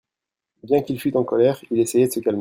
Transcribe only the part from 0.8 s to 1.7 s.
qu'il fût en colère,